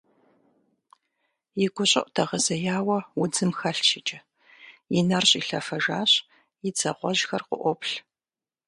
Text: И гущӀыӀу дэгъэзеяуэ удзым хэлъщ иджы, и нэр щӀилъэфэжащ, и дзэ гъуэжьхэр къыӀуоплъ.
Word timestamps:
И 1.63 1.65
гущӀыӀу 1.73 2.11
дэгъэзеяуэ 2.13 2.97
удзым 3.21 3.51
хэлъщ 3.59 3.89
иджы, 3.99 4.19
и 4.97 4.99
нэр 5.07 5.23
щӀилъэфэжащ, 5.29 6.11
и 6.67 6.69
дзэ 6.75 6.91
гъуэжьхэр 6.97 7.43
къыӀуоплъ. 7.47 7.95